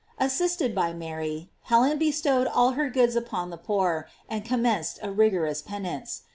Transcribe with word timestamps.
Assisted 0.17 0.73
by 0.73 0.93
Mary, 0.93 1.51
Helen 1.65 1.99
bestowed 1.99 2.47
all 2.47 2.71
her 2.71 2.89
goods 2.89 3.15
upon 3.15 3.51
the 3.51 3.57
poor, 3.57 4.07
and 4.27 4.43
commenced 4.43 4.97
a 5.03 5.11
rigorous 5.11 5.61
penance. 5.61 6.23